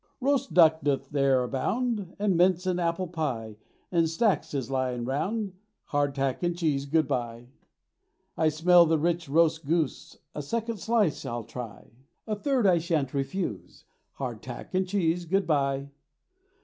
[0.19, 3.57] Roast duck doth there abound, And mince and apple pie
[3.91, 5.53] In stacks is lyin' round;
[5.89, 7.49] Hard tack and cheese, good bye!
[8.35, 11.91] I smell the rich roast goose, A second slice I'll try;
[12.25, 15.91] A third I shan't refuse; Hard tack and cheese, good bye!